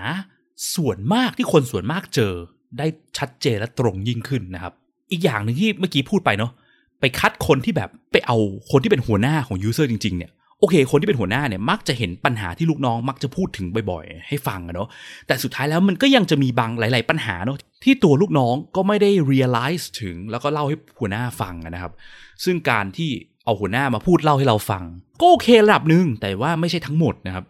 [0.75, 2.33] ส่วนมากที่คนส่วนมากเจอ
[2.79, 2.87] ได้
[3.19, 4.73] ชัดเจนและตรงยิ่งขึ้นนะครับ
[5.11, 6.53] อีกอย่างหนึ่งที่เมื่อกี้พูดไปเนาะ
[7.01, 8.37] ไปคัดคนที่แบบไปเอา
[8.71, 10.31] คนที่เป็นหัวหน้าของ user จริง ๆ เนี่ย
[10.63, 14.89] โอเค คนที่เป็นหัวหน้าเนี่ยมักจะเห็นปัญหาที่ลูกน้องมักจะพูดถึงบ่อยๆ ให้ฟังอะเนาะ
[15.27, 21.93] แต่สุดท้ายแล้วมันก็ยังจะมีบางหลาย ๆ ปัญหาเนาะที่ตัวลูกน้องก็ไม่ได้ realize ถึง แล้วก็เล่าให้หัวหน้าฟังนะครับ
[22.45, 23.11] ซึ่งการที่
[23.45, 24.83] เอาหัวหน้ามาพูดเล่าให้เราฟัง
[25.21, 27.45] ก็โอเคระดับหนึ่งแต่ว่าไม่ใช่ทั้งหมดนะครับ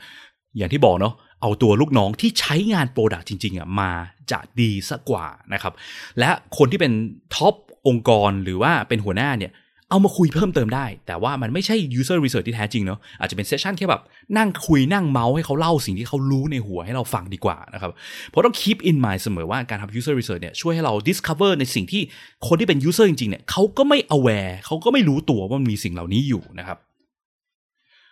[0.57, 3.91] อย่างที่บอกเนาะเอาตัวลูกน้องที่ใช้งาน product จริงๆอะมา
[4.31, 5.73] จะดีซะกว่านะครับ
[6.19, 6.93] และคนที่เป็น
[7.35, 7.55] top
[7.89, 9.53] องค์กรหรือว่าเป็นหัวหน้าเนี่ย
[9.93, 14.03] เอามาคุยเพิ่มเติมได้ แต่ว่ามันไม่ใช่ user research ที่แท้จริงเนาะอาจจะเป็น session แค่แบบ
[14.39, 17.91] นั่งคุยนั่งเมาท์ให้เขาเล่าสิ่งที่เขารู้ในหัวให้เราฟังดีกว่านะครับ
[18.29, 22.03] เพราะต้อง keep in mind เสมอว่าการทำ user research เนี่ยช่วยให้เรา discover ในสิ่งที่
[22.47, 26.79] คนที่เป็น user จริงๆเนี่ยเขาก็ไม่ aware เขาก็ไม่รู้ตัวว่ามันมีสิ่งเหล่านี้อยู่นะครับ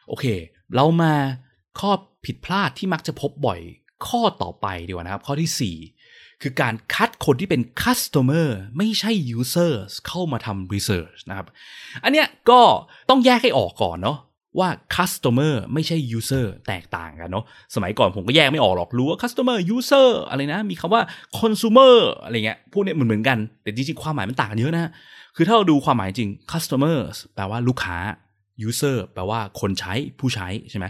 [0.09, 0.25] โอเค
[0.75, 1.13] เรามา
[1.81, 1.91] ข้อ
[2.27, 3.61] ผิดพลาดที่มักจะพบบ่อย
[4.09, 6.00] ข้อต่อไปดีกว่านะครับ ข้อที่ 4
[6.43, 11.47] คือการคัดคนที่เป็น customer ไม่ใช่ users เข้ามาทำ research นะครับ
[12.05, 12.61] อันเนี้ยก็
[13.11, 14.19] ต้องแยกให้ออกก่อนเนาะ
[14.59, 21.03] ว่า customer ไม่ใช่ user แตกต่างกันเนาะ สมัยก่อนผมก็แยกไม่ออกหรอก รู้ว่า customer user อะไรนะ มีคำว่า
[21.39, 24.91] consumer อะไรเงี้ย พวกเนี้ยเหมือนเหมือนกัน แต่จริงๆ ความหมายมันต่างกันเยอะนะ
[25.37, 26.99] คือถ้าเราดูความหมายจริง customer
[27.35, 27.97] แปลว่าลูกค้า
[28.69, 30.87] user แปลว่าคนใช้ผู้ใช้ใช่ไหม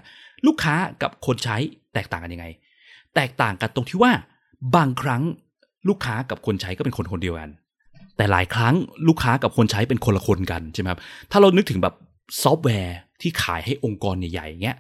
[0.47, 1.57] ลูกค้ากับคนใช้
[1.95, 2.47] แตกต่างกันยังไง
[3.15, 4.13] แตกต่างกันตรงที่ว่า
[4.77, 5.23] บางครั้ง
[5.89, 7.51] ลูกค้ากับคนใช้ก็เป็นคนคนเดียวกัน
[8.17, 8.75] แต่หลายครั้ง
[9.09, 11.95] ลูกค้ากับคนใช้เป็นคนละคนกันใช่ไหมครับถ้าเรานึกถึงแบบ
[12.43, 14.77] ซอฟต์แวร์ที่ขายให้องค์กรใหญ่ๆเงี้ย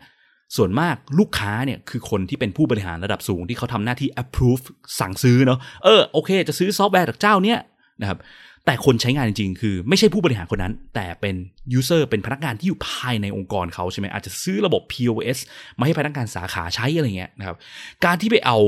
[0.56, 4.64] ส่วนมากลูกค้าเนี่ยคือคนที่เป็นผู้บริหารระดับสูงที่เขาทำหน้าที่ approve
[5.00, 7.58] สั่งซื้อเนาะเออโอเค จะซื้อซอฟต์แวร์จากเจ้าเนี้ย
[8.00, 8.18] นะครับ
[8.66, 11.34] แต่คนใช้งานจริงๆ คือไม่ใช่ผู้บริหารคนนั้น แต่เป็น
[11.78, 15.38] user เป็นพนักงานที่อยู่ภายในองค์กรเขาใช่ไหมอาจจะซื้อระบบ POS
[15.78, 17.56] มาให้พนักงานสาขาใช้อะไรเงี้ยนะครับ
[18.04, 18.58] การที่ไปเอา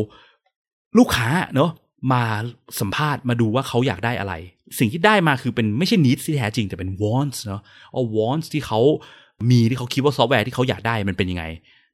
[0.98, 1.70] ลูกค้าเนาะ
[2.12, 2.22] มา
[2.80, 4.34] สัมภาษณ์มาดูว่าเขาอยากได้อะไร
[4.78, 7.60] สิ่งที่ได้มาคือเป็นไม่ใช่ needs ที่แท้จริง แต่เป็น wants เนาะ
[7.92, 8.80] เอา wants ที่เขา
[9.50, 11.44] มีที่เขาคิดว่าซอฟต์แวร์ที่เขาอยากได้มันเป็นยังไง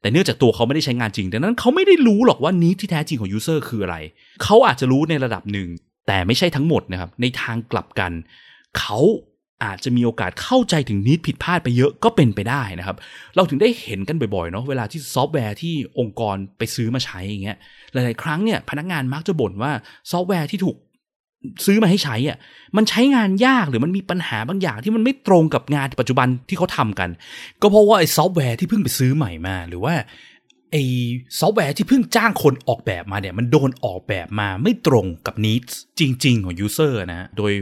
[0.00, 3.96] แต่เนื่องจากตัวเขาไม่ได้ใช้งานจริง ดังนั้นเขาไม่ได้รู้หรอกว่า need ที่แท้จริงของ user คืออะไร
[4.42, 5.68] เขาอาจจะรู้ในระดับหนึ่ง
[6.06, 8.12] แต่ไม่ใช่ทั้งหมดนะครับในทางกลับกัน
[8.78, 8.98] เขา
[9.64, 12.96] อาจจะมีโอกาสเข้าใจถึง need ผิดพลาดไปเยอะก็เป็นไปได้นะครับ
[13.36, 17.58] เราถึงได้เห็นกันบ่อยๆเนาะเวลาที่ซอฟต์แวร์ที่องค์กรไปซื้อมาใช้อย่างเงี้ย
[17.92, 19.72] หลายๆ ครั้งเนี่ยพนักงานมักจะบ่นว่า
[20.10, 20.76] ซอฟต์แวร์ที่ถูก
[21.66, 22.38] ซื้อมาให้ใช้อะ
[22.76, 27.10] มันใช้งานยากหรือมันมีปัญหาบางอย่างที่มันไม่ตรงกับงานปัจจุบันที่เขาทำกัน
[27.62, 29.94] ก็เพราะว่าไอ้ซอฟต์แวร์ที่เพิ่งไปซื้อใหม่มา หรือว่า
[30.72, 30.82] ไอ้
[31.40, 35.62] ซอฟต์แวร์ที่เพิ่งจ้างคนออกแบบมาเนี่ยมันโดนออกแบบมาไม่ตรงกับ need
[35.98, 37.52] จริง ๆ ของ user นะโดย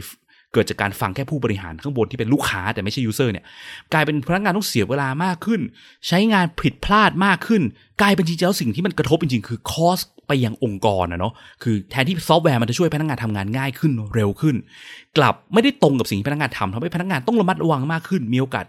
[0.57, 3.45] เกิดจากการฟังแค่ผู้บริหารข้างบนที่เป็นลูกค้าแต่ไม่ใช่ user เนี่ย
[3.93, 5.61] กลายเป็นพนักงานต้องเสียเวลามากขึ้น
[6.07, 7.63] ใช้งานผิดพลาดมากขึ้น
[8.01, 14.57] กลายเป็นจริงๆแล้วสิ่งที่มันกระทบจริงๆ คือ cost ไปยังองค์กรนะเนาะคือแทนที่ซอฟต์แวร์มันจะช่วยพนักงานทำงานง่ายขึ้นเร็วขึ้น
[15.17, 18.65] กลับไม่ได้ตรงกับสิ่งที่พนักงานทำทำให้พนักงานต้องระมัดระวังมากขึ้น มีโอกาส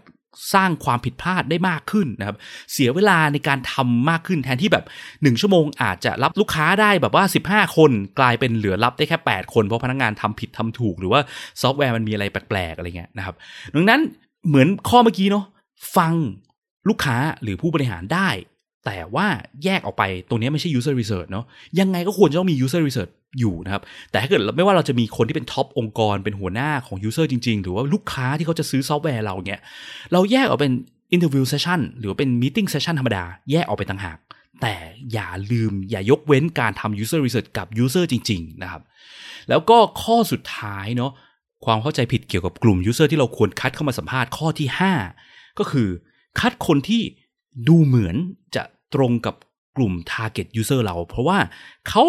[0.54, 2.36] สร้างความผิดพลาดได้มากขึ้นนะครับ
[2.72, 11.20] เสียเวลาในการทำมากขึ้นแทนที่แบบ 1 ชั่วโมงอาจจะรับลูกค้าได้แบบว่า 15 คนกลายเป็นเหลือรับได้แค่ 8 คนเพราะพนักงานทำผิดทำถูก หรือว่า
[11.60, 13.34] ซอฟต์แวร์มันมีอะไรแปลกๆอะไรเงี้ยนะครับ
[13.74, 14.00] ดังนั้น
[14.48, 15.44] เหมือนข้อเมื่อกี้เนาะ
[15.96, 16.14] ฟัง
[16.88, 18.28] ลูกค้าหรือผู้บริหารได้
[18.86, 19.26] แต่ว่า
[19.64, 21.44] แยกออกไปตรงนี้ไม่ใช่ user research เนาะ
[21.80, 29.60] ยังไงก็ควรจะต้องมี user research อยู่นะครับ แต่ถ้าเกิดไม่ว่าเราจะมีคนที่เป็น top องค์กรเป็นหัวหน้าของ user จริง ๆ หรือว่าลูกค้าที่เขาจะซื้อซอฟต์แวร์เราเนี่ย
[30.12, 30.72] เราแยกออกเป็น
[31.14, 34.18] interview session หรือว่าเป็น meeting session ธรรมดา แยกออกไปต่างหาก
[34.62, 34.74] แต่
[35.12, 38.82] อย่าลืมอย่ายกเว้นการทำ user research กับ user จริง ๆ นะครับ
[39.48, 41.12] แล้วก็ข้อสุดท้ายเนาะ
[41.64, 44.68] ความเข้าใจผิดเกี่ยวกับกลุ่ม user ที่เราควรคัดเข้ามาสัมภาษณ์ข้อที่
[45.14, 45.88] 5 ก็คือ
[46.40, 47.02] คัดคนที่
[47.68, 48.16] ดูเหมือน
[48.54, 48.62] จะ
[48.94, 49.34] ตรงกับ
[49.76, 51.38] กลุ่ม target user เรา เพราะว่า
[51.88, 52.04] เขา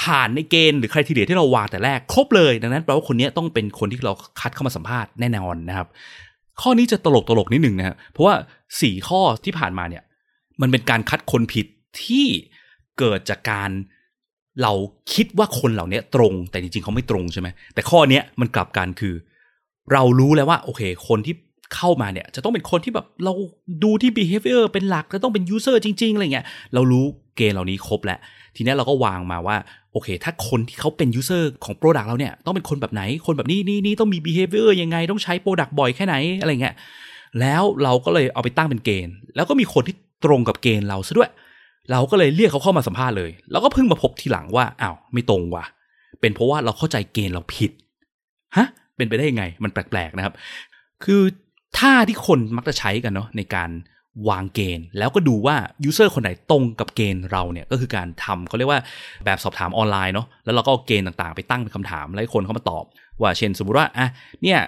[0.00, 5.88] ผ่านในเกณฑ์หรือใครทีเดียที่เราวางแต่แรกครบเลยดังนั้นแปลว่าคนนี้ต้องเป็นคนที่เราคัดเข้ามาสัมภาษณ์แน่นอนนะครับ
[6.60, 8.34] ข้อนี้จะตลกตลกนิดหนึ่งนะครับเพราะว่า
[8.80, 10.02] สี่ข้อที่ผ่านมาเนี่ย
[10.60, 11.66] มันเป็นการคัดคนผิด
[12.02, 12.26] ที่
[12.98, 13.70] เกิดจากการ
[14.62, 14.72] เรา
[15.14, 19.14] คิดว่าคนเหล่านี้ตรง แต่จริงๆเขาไม่ตรงใช่ไหมแต่ข้อนี้มันกลับกันคือ
[19.92, 21.34] เรารู้แล้วว่า โอเค คนที่
[21.74, 23.32] เข้ามาเนี่ยจะต้องเป็นคนที่แบบเรา
[23.84, 27.04] ดูที่ behavior เป็นหลักจะต้องเป็น user จริง ๆอะไรเงี้ยเรารู้
[27.36, 28.18] เกณฑ์เหล่านี้ครบแล้ว
[28.56, 29.56] ทีนี้เราก็วางมาว่า
[29.92, 36.74] โอเค ถ้าคนที่เขาเป็น user ของ product เราเนี่ยต้องเป็นคนแบบไหนคนแบบนี้นี่นี่ต้องมี behavior ยังไงต้องใช้ product บ่อยแค่ไหนอะไรเงี้ย
[37.40, 41.30] แล้วเราก็เลยเอาไปตั้งเป็นเกณฑ์ แล้วก็มีคนที่ตรงกับเกณฑ์เราซะด้วย
[41.90, 45.64] เราก็เลยเรียกเขาเข้ามาสัมภาษณ์เลยแล้วก็เพิ่งมาพบทีหลังว่าอ้าวไม่ตรงว่ะ
[46.20, 47.70] เป็นเพราะว่าเราเข้าใจเกณฑ์เราผิด
[48.56, 50.34] ฮะเป็นไปได้ยังไงมันแปลกๆนะครับ
[51.04, 51.22] คือ
[51.78, 53.70] ท่าที่คนมักจะใช้กันเนาะในการ
[54.28, 58.80] วางเกณฑ์ แล้วก็ดูว่า user คนไหนตรงกับเกณฑ์เราเนี่ยก็คือการทำเขาเรียกว่า
[59.24, 62.84] แบบสอบถามออนไลน์เนาะแล้วเราก็เอาเกณฑ์ต่างๆ ไปตั้งเป็นคำถามแล้วให้คนเข้ามาตอบ
[63.20, 64.08] ว่าเช่นสมมุติว่าอะ
[64.42, 64.60] เนี่ย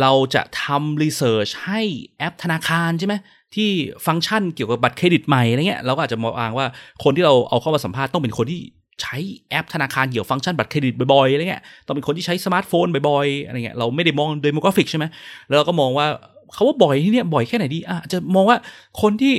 [0.00, 1.80] เราจะทำ research ให้
[2.18, 3.14] แอปธนาคารใช่ไหม
[3.54, 3.70] ที่
[4.06, 6.66] ฟังก์ชันเกี่ยวกับบัตรเครดิตใหม่อะไรเงี้ยเราก็อาจจะมองว่า
[7.04, 8.60] คนที่เราเอาเข้ามาสัมภาษณ์ต้องเป็นคนที่
[9.02, 9.16] ใช้
[9.50, 15.04] แอปธนาคารเกี่ยวฟังก์ชันบัตรเครดิตบ่อยๆอะไรเงี้ยต้องเป็นคนที่ใช้สมาร์ทโฟนบ่อยๆอะไรเงี้ยเราไม่ได้มอง demographic ใช่ไหม
[15.48, 16.06] แล้วเราก็มองว่า
[16.52, 18.56] เขาว่าบ่อยที่เนี่ยบ่อยแค่ไหนดีอะจะมองว่า
[19.02, 19.34] คนที่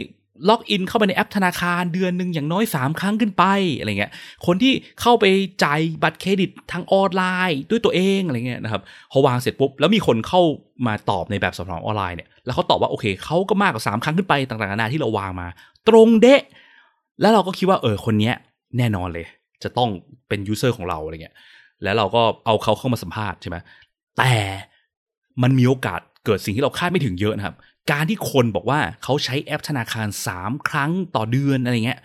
[0.50, 3.44] login เข้าไปในแอปธนาคารเดือนหนึ่งอย่างน้อย 3 ครั้งขึ้นไป
[3.78, 4.12] อะไรเงี้ย
[4.46, 5.26] คนที่เข้าไป
[5.64, 10.42] จ่ายบัตรเครดิตทางออนไลน์ด้วยตัวเองอะไรเงี้ยนะครับพอวางเสร็จปุ๊บ แล้วมีคนเข้า
[10.88, 15.48] มาตอบในแบบสอบถามออนไลน์เนี่ย แล้วเขาตอบว่าโอเคเขาก็มากกว่า 3 ครั้งขึ้นไปต่างๆนานาที่เราวางมา
[15.88, 16.42] ตรงเดะ
[17.22, 18.36] แล้วเราก็คิดว่าเออคนเนี้ย
[18.78, 19.26] แน่นอนเลย
[19.64, 19.90] จะต้อง
[20.28, 21.36] เป็นยูเซอร์ของเราอะไรเงี้ย
[21.84, 23.58] แล้วเราก็เอาเขาเข้ามาสัมภาษณ์ใช่ไหม
[24.18, 24.34] แต่
[25.44, 27.56] มันมีโอกาสเกิดสิ่งที่เราคาดไม่ถึงเยอะนะครับ
[27.92, 32.00] การที่คนบอกว่าเขาใช้แอปธนาคาร 3 ครั้งต่อเดือนอะไรเงี้ย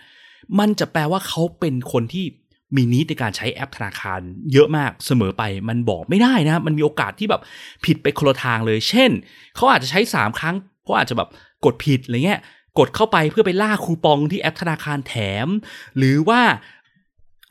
[0.59, 2.25] มันจะแปลว่าเขาเป็นคนที่
[2.75, 4.19] มีนิดในการใช้แอปธนาคาร
[4.53, 7.41] เยอะมากเสมอไปมันบอกไม่ได้นะ มันมีโอกาสที่แบบ
[7.85, 9.11] ผิดไปคนละทางเลย เช่น
[9.55, 11.29] เขาอาจจะใช้ 3 ครั้งเพราะอาจจะแบบ
[11.65, 12.41] กดผิดอะไรเงี้ย
[12.79, 15.47] กดเข้าไปเพื่อไปล่าคูปองที่แอปธนาคารแถม
[15.97, 16.41] หรือว่า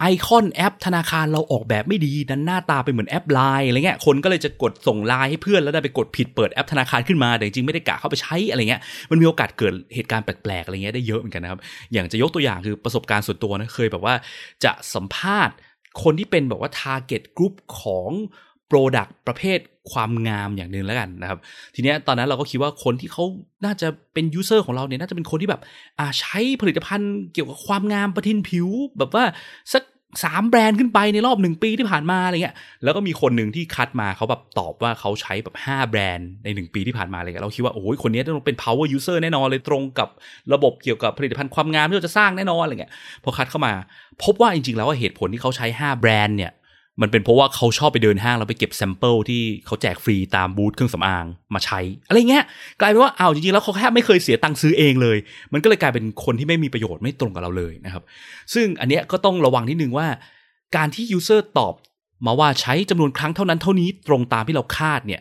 [0.03, 11.61] ไอคอนแอปธนาคารเราออกแบบไม่ดีนั้นหน้าตาเป็นเหมือนแอปไลน์อะไรเงี้ยคนก็เลยจะกดส่งไลน์ให้เพื่อนแล้วได้ไปกดผิดเปิดแอปธนาคารขึ้นมาแต่จริงไม่ได้กะเข้าไปใช้อะไรเงี้ยมันมีโอกาสเกิดเหตุการณ์แปลกๆอะไรเงี้ยได้เยอะเหมือนกันนะครับ
[11.93, 14.15] อย่างจะยกตัวอย่างคือประสบการณ์ส่วนตัวนะเคยแบบว่า
[14.65, 15.55] จะสัมภาษณ์
[16.03, 18.11] คนที่เป็นแบบว่า target group ของ
[18.71, 19.59] Product ประเภท
[19.93, 21.39] ความงามอย่างหนึ่งแล้วกันนะครับ
[21.75, 23.25] ทีเนี้ยตอนนั้นเราก็คิดว่าคนที่เขา
[23.65, 25.63] น่าจะเป็นยูเซอร์ของเราเนี่ยน่าจะเป็นคนที่แบบ
[25.99, 29.25] อ่าใช้ผลิตภัณฑ์เกี่ยวกับความงามประทินผิว แบบว่า
[29.73, 29.83] สัก
[30.25, 40.09] สามแบรนด์ขึ้นไปในรอบหนึ่งปีที่ผ่านมาอะไรเงี้ย แล้วก็มีคนหนึ่งที่คัดมาเขาแบบตอบว่าเขาใช้แบบห้าแบรนด์ในหนึ่งปีที่ผ่านมาอะไรเงี้ยเราคิดว่าโอ้ยคนนี้ต้องเป็น power user แน่นอนเลยตรงกับ
[40.53, 42.93] ระบบเกี่ยวกับผลิตภัณฑ์ความงามที่เราจะสร้างแน่นอนอะไรเงี้ย
[43.25, 43.73] พอคัดเข้ามา
[44.25, 46.53] พบว่าจริงๆแล้วว่เหตุผลที่เขาใช้ห้าแบรนด์เนี่ย
[47.01, 51.25] มันเป็นเพราะว่าเขาชอบไปเดินห้างแล้วไปเก็บ sample ที่เขาแจกฟรีตามบูธเครื่องสำอาง
[51.55, 52.45] มาใช้ อะไรเงี้ย
[52.81, 55.19] กลายเป็นว่าเอาจริงๆแล้วเขาแค่ไม่เคยเสียตังค์ซื้อเองเลย
[55.53, 58.03] มันก็เลยกลายเป็นคนที่ไม่มีประโยชน์ไม่ตรงกับเราเลยนะครับ
[58.55, 60.07] ซึ่งอันเนี้ยก็ต้องระวังนิดนึงว่า
[60.77, 61.75] การที่ user ตอบ
[62.27, 65.21] มาว่าใช้จำนวนครั้งเท่านั้นเท่านี้ตรงตามที่เราคาดเนี่ย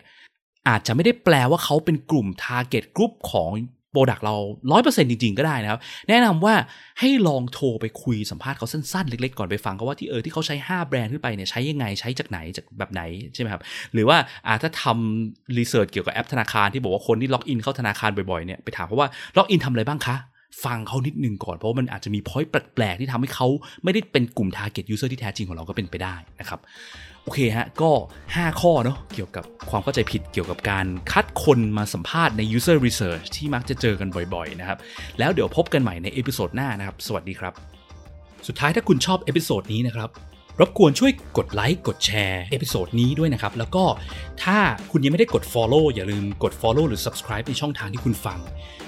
[0.67, 3.49] อาจจะไม่ได้แปลว่าเขาเป็นกลุ่ม Target Group ของ
[3.91, 4.35] product เรา
[4.71, 6.53] ร้อยเปอร์เซ็นต์จริง ๆ ก็ได้นะครับ แนะนำว่า
[6.99, 13.01] ให้ลองโทรไปคุยสัมภาษณ์เขาสั้นๆ เล็ก ๆ ก่อนไปฟังเขาว่าที่เออที่เขาใช้ 5 แบรนด์ขึ้นไปเนี่ยใช้ยังไงใช้จากไหนจากแบบไหน
[13.33, 13.61] ใช่ไหมครับ
[13.93, 20.15] หรือว่าอาถ้าทำ research เกี่ยวกับแอปธนาคารที่บอกว่าคนที่ login เข้าธนาคารบ่อยๆเนี่ยไปถามเขาว่า login ทำอะไรบ้างคะ
[20.65, 23.47] ฟังเขานิดนึงก่อน เพราะว่ามันอาจจะมี point แปลกๆที่ทำให้เขา
[23.83, 26.59] ไม่ได้เป็นกลุ่ม target user ที่แท้จริงของเราก็เป็นไปได้นะครับ
[27.23, 27.91] โอเคฮะ ก็
[28.27, 34.77] 5 ข้อเนาะเกี่ยวกับความเข้าใจผิดเกี่ยวกับการคัดคนมาสัมภาษณ์ใน user research ที่มักจะเจอกันบ่อยๆนะครับ
[35.19, 37.53] แล้วเดี๋ยวพบกันใหม่ใน episode หน้านะครับ สวัสดีครับ
[38.47, 40.09] สุดท้ายถ้าคุณชอบ episode นี้นะครับ
[40.59, 43.83] รบกวนช่วยกดไลค์กดแชร์ episode นี้ด้วยนะครับ แล้วก็
[44.43, 44.57] ถ้า
[44.91, 48.39] คุณยังไม่ได้กด Follow อย่าลืมกด Follow หรือ Subscribe ในช่องทางที่คุณฟัง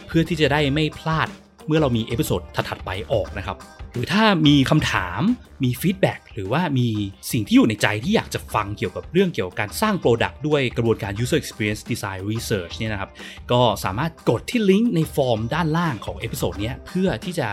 [0.07, 1.27] เพื่อที่จะได้ไม่พลาด
[1.67, 3.57] เมื่อเรามี episode ถัดๆไปออกนะครับ
[3.91, 5.21] หรือถ้ามีคำถาม
[5.63, 6.87] มี feedback หรือว่ามี
[7.31, 13.09] สิ่งที่อยู่ในใจที่อยากจะฟังเกี่ยวกับเรื่องเกี่ยวกับการสร้าง Product ด้วยกระบวนการ User Experience Design Research เนี่ยนะครับ
[13.51, 17.47] ก็สามารถกดที่ลิงก์ในฟอร์มด้านล่างของ episode นี้เพื่อที่จะ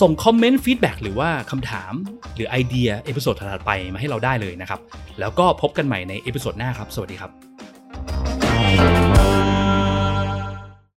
[0.00, 1.92] ส่งคอมเมนต์ feedback หรือว่าคำถาม
[2.34, 4.80] หรือไอเดีย episode ถัดๆไปมาให้เราได้เลยนะครับ
[5.20, 9.05] แล้วก็พบกันใหม่ใน episode หน้าครับ สวัสดีครับ